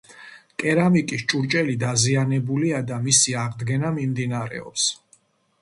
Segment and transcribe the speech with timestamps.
[0.61, 4.91] კერამიკის ჭურჭელი დაზიანებულია და მისი აღდგენა მიმდინარეობს.